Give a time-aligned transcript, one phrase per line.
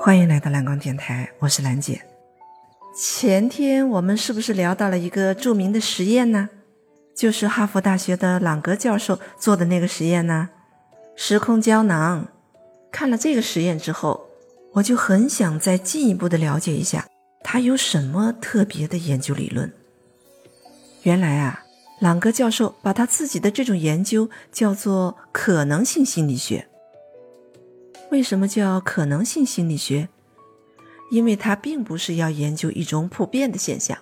[0.00, 2.00] 欢迎来到蓝光电台，我是兰姐。
[2.96, 6.48] 前天我们是不是聊到了一个著名的实验呢？
[7.16, 10.50] 就是哈佛大学的朗格教授做的那个实验呢？
[11.16, 12.28] 时空胶囊。
[12.92, 14.28] 看了这个实验之后，
[14.74, 17.06] 我就很想再进一步的了解一下，
[17.42, 19.72] 他有什么特别的研究理论。
[21.02, 21.64] 原来啊，
[22.00, 26.68] 朗格教授把他自己的这种研究叫做可能性心理学。
[28.10, 30.08] 为什么叫可能性心理学？
[31.10, 33.96] 因为它并不是要研究一种普遍的现象，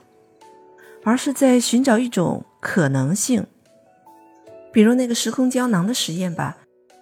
[1.05, 3.46] 而是在寻找一种可能性。
[4.73, 6.59] 比如那个时空胶囊的实验吧，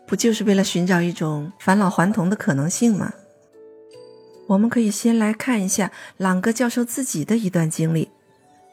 [0.07, 3.13] 不就是为了寻找一种返老还童的可能性吗？
[4.47, 8.11] 我们可以先来看一下朗格教授自己的一段经历。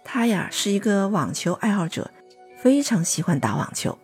[0.03, 2.11] 他呀是一个网球爱好者，
[2.61, 3.97] 非常喜欢打网球。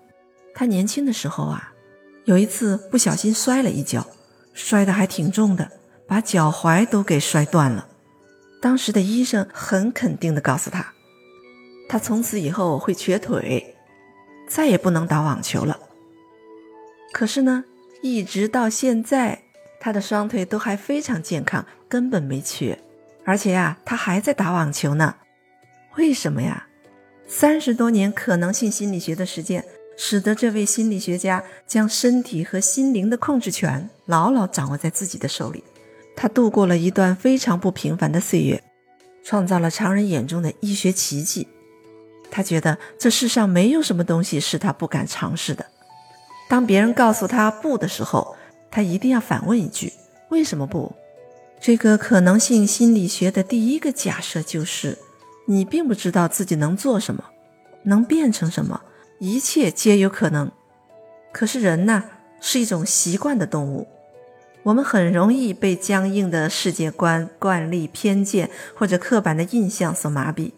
[0.55, 1.73] 他年轻的时候啊，
[2.23, 4.07] 有一次不小心摔了一跤。
[4.57, 5.71] 摔得还挺重的，
[6.07, 7.87] 把脚踝都给摔断了。
[8.59, 10.93] 当时的医生很肯定地告诉他，
[11.87, 13.75] 他从此以后会瘸腿，
[14.49, 15.79] 再也不能打网球了。
[17.13, 17.65] 可是呢，
[18.01, 19.43] 一直到现在，
[19.79, 22.79] 他的双腿都还非常健康，根本没瘸，
[23.25, 25.17] 而且呀，他还在打网球呢。
[25.97, 26.67] 为什么呀？
[27.27, 29.63] 三十多年可能性心理学的实践。
[29.97, 35.63] 使得这位心理学家将身体和心灵的控制权牢牢掌握在自己的手里。
[36.15, 38.63] 他度过了一段非常不平凡的岁月，
[39.23, 41.47] 创造了常人眼中的医学奇迹。
[42.31, 45.65] 他觉得这世上没有什么东西是他不敢尝试的。
[46.49, 48.35] 当别人告诉他不的时候，
[48.69, 49.91] 他一定要反问一句
[50.29, 50.93] ：“为什么不？”
[51.59, 54.97] 这个可能性心理学的第一个假设就是：
[55.47, 57.23] 你并不知道自己能做什么，
[57.83, 58.81] 能变成什么。
[59.19, 60.51] 一切皆有可能，
[61.31, 62.03] 可是人呢
[62.39, 63.87] 是一种习惯的动物，
[64.61, 70.51] 我们很容易被僵硬的世界观、惯例、偏见或者刻板的印象所麻痹。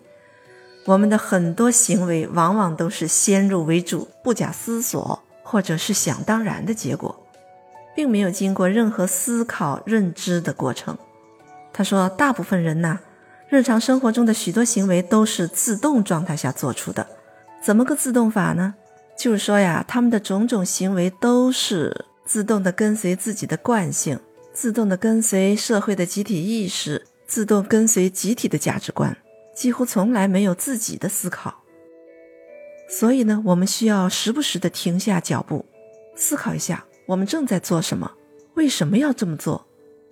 [0.86, 7.28] 我们的很多行为往往都是先入为主、不假思索，或者是想当然的结果，
[7.96, 10.98] 并没有经过任何思考、认知的过程。
[11.72, 13.00] 他说，大部分人呢，
[13.48, 17.08] 日常生活中的许多行为都是自动状态下做出的。
[17.70, 18.74] 怎么个自动法呢？
[19.16, 24.20] 就是说呀，他们的种种行为都是自动的跟随自己的惯性，
[24.52, 29.16] 自动的跟随社会的集体意识，自动跟随集体的价值观，
[29.54, 31.64] 几乎从来没有自己的思考。
[32.90, 35.64] 所以呢，我们需要时不时的停下脚步，
[36.16, 38.12] 思考一下我们正在做什么，
[38.56, 39.64] 为什么要这么做？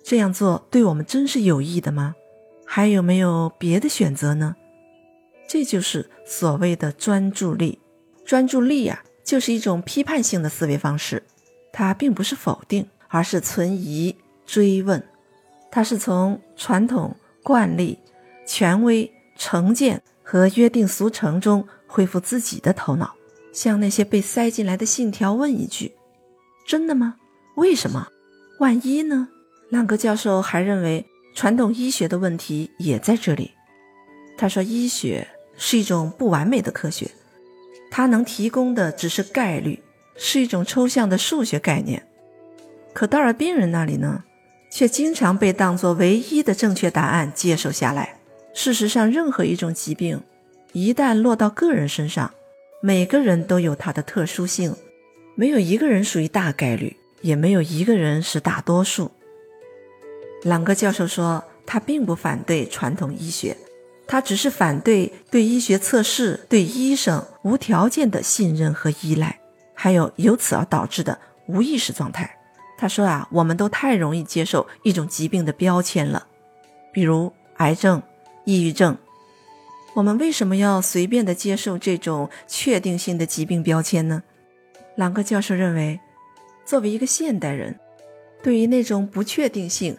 [0.04, 2.14] 这样做对我们真是有益的吗？
[2.64, 4.54] 还有没有别的选择呢？
[5.48, 7.80] 这就是所谓的专注力。
[8.24, 11.22] 专注力呀，就是一种批判性的思维方式，
[11.72, 14.14] 它并不是否定，而是存疑、
[14.44, 15.02] 追问。
[15.70, 17.98] 它是从传统、惯例、
[18.46, 23.14] 权威、成见和约定俗成中恢复自己的头脑，
[23.50, 25.94] 向那些被塞进来的信条问一句
[26.68, 27.16] ：“真的吗？
[27.56, 28.08] 为什么？
[28.60, 29.28] 万一呢？”
[29.70, 33.52] 朗格教授还认为，传统医学的问题也在这里。
[34.36, 35.26] 他说：“医学。”
[35.58, 37.10] 是一种不完美的科学，
[37.90, 39.82] 它能提供的只是概率，
[40.16, 42.06] 是一种抽象的数学概念。
[42.94, 44.24] 可到了病人那里呢，
[44.70, 48.18] 却经常被当作唯一的正确答案接受下来。
[48.54, 50.22] 事实上，任何一种疾病，
[50.72, 52.32] 一旦落到个人身上，
[52.80, 54.74] 每个人都有他的特殊性，
[55.34, 59.10] 没有一个人属于大概率，也没有一个人是大多数。
[60.44, 63.56] 朗格教授说，他并不反对传统医学。
[64.08, 69.38] 他只是反对对医学测试、对医生无条件的信任和依赖，
[69.74, 72.34] 还有由此而导致的无意识状态。
[72.78, 76.26] 他说啊，我们都太容易接受一种疾病的标签了，
[76.90, 78.02] 比如癌症、
[78.44, 78.96] 抑郁症。
[79.94, 84.22] 我们为什么要随便的接受这种确定性的疾病标签呢？
[84.96, 86.00] 朗格教授认为，
[86.64, 87.78] 作为一个现代人，
[88.42, 89.98] 对于那种不确定性，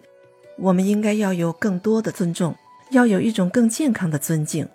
[0.58, 2.56] 我们应该要有更多的尊重。
[2.92, 4.68] 要有一种更健康的尊敬。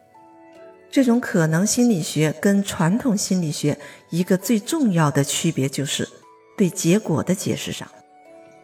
[0.90, 3.76] 这种可能心理学跟传统心理学
[4.10, 6.08] 一个最重要的区别就是
[6.56, 7.88] 对结果的解释上。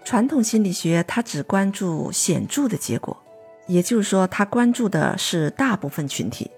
[0.05, 3.17] 传统心理学它只关注显著的结果，
[3.67, 6.49] 也就是说，它关注的是大部分群体；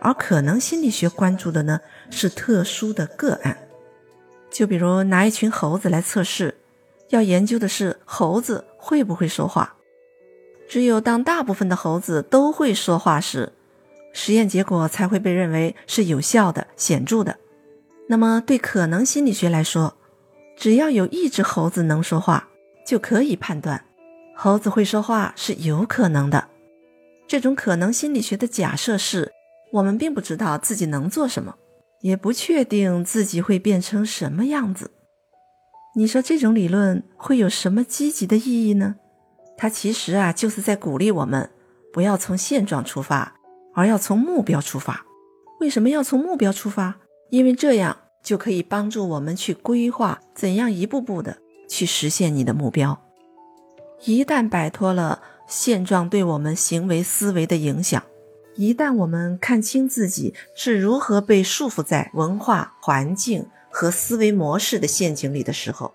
[0.00, 3.56] 而可能心理学关注的呢是特殊的个案。
[4.50, 6.56] 就比如拿一群猴子来测试，
[7.10, 9.73] 要研究的是猴子会不会说话。
[10.68, 13.52] 只有当大部分的猴子都会说话时，
[14.12, 17.36] 实验结果才会被认为是有效的、显著的。
[18.08, 19.96] 那么，对可能心理学来说，
[20.56, 22.48] 只要有一只猴子能说话，
[22.86, 23.84] 就可以判断
[24.36, 26.48] 猴子会说话是有可能的。
[27.26, 29.32] 这种可能心理学的假设是，
[29.72, 31.54] 我们并不知道自己能做什么，
[32.00, 34.90] 也不确定自己会变成什么样子。
[35.96, 38.96] 你说这种理论会有什么积极的意义呢？
[39.56, 41.50] 它其实啊，就是在鼓励我们
[41.92, 43.36] 不要从现状出发，
[43.74, 45.04] 而要从目标出发。
[45.60, 46.96] 为什么要从目标出发？
[47.30, 53.00] 因为这样就可以帮助我们去规划怎样一步步的去实现你的目标。
[54.04, 58.02] 一旦摆脱了现状对我们行为思维的影响，
[58.56, 65.94] 一旦我们看清自己是如何被束缚在文化环境和思维模式的陷阱里的时候，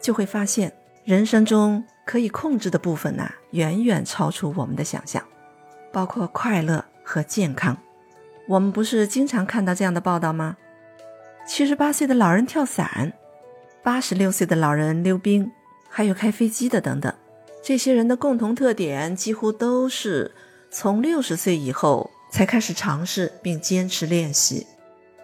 [0.00, 5.22] 就会发现人生中可以控制的部分呐，远远超出我们的想象，
[5.92, 7.76] 包括快乐和健康。
[8.48, 10.56] 我们不是经常看到这样的报道吗？
[11.46, 13.12] 七十八岁的老人跳伞，
[13.82, 15.52] 八十六岁的老人溜冰，
[15.90, 17.12] 还有开飞机的等等。
[17.62, 20.32] 这些人的共同特点几乎都是
[20.70, 24.66] 从六十岁以后才开始尝试并坚持练习。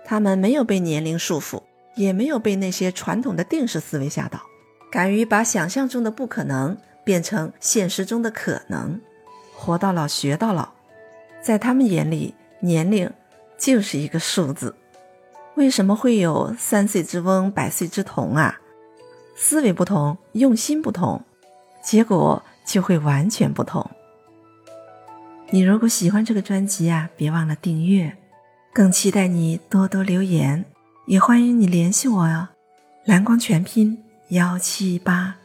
[0.05, 1.63] 他们没有被年龄束缚，
[1.97, 4.41] 也没有被那些传统的定式思维吓倒，
[4.91, 9.01] 敢于把想象中的不可能变成现实中的可能，
[9.55, 10.69] 活到老学到老。
[11.41, 13.11] 在他们眼里，年龄
[13.57, 14.75] 就是一个数字。
[15.55, 18.61] 为什么会有三岁之翁，百岁之童啊？
[19.37, 21.23] 思维不同，用心不同。
[21.83, 23.91] 结果就会完全不同。
[25.51, 28.17] 你如果喜欢这个专辑啊，别忘了订阅，
[28.73, 30.65] 更期待你多多留言，
[31.07, 32.49] 也欢迎你联系我哟。
[33.07, 35.40] 蓝光全拼幺七八。